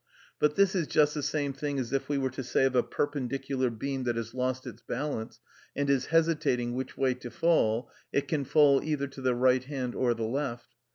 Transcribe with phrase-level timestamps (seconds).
[0.39, 2.81] But this is just the same thing as if we were to say of a
[2.81, 5.39] perpendicular beam that has lost its balance,
[5.75, 9.93] and is hesitating which way to fall, "It can fall either to the right hand
[9.93, 10.69] or the left."